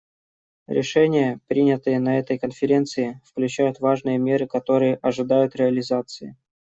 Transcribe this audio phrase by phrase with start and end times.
[0.65, 6.35] Решения, принятые на этой Конференции, включают важные меры, которые ожидают реализации.